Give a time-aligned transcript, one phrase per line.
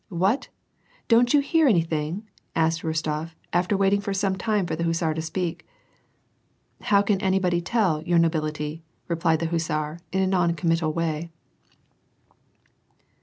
[0.25, 0.47] "What!
[1.09, 5.21] didn't you hear anything?" asked Rostof, after waiting for some time for the hussar to
[5.21, 5.63] speak."
[6.89, 11.29] How can anybody tell, your nobility," replied the hussar, in a non committal way.